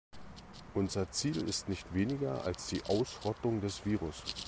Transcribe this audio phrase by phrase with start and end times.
[0.73, 4.23] Unser Ziel ist nicht weniger als die Ausrottung des Virus.